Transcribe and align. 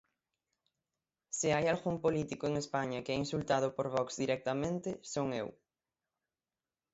Se 1.39 1.47
hai 1.55 1.65
algún 1.67 1.95
político 2.05 2.43
en 2.47 2.55
España 2.63 3.03
que 3.03 3.13
é 3.13 3.21
insultado 3.23 3.67
por 3.75 3.87
Vox 3.95 4.07
directamente, 4.23 4.89
son 5.13 5.27
eu. 5.41 5.47